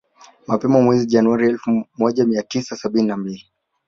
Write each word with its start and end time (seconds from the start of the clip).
Mapema 0.47 0.81
mwezi 0.81 1.05
Januari 1.05 1.47
elfu 1.47 1.83
moja 1.97 2.25
mia 2.25 2.43
tisa 2.43 2.75
sabini 2.75 3.07
na 3.07 3.17
mbili 3.17 3.43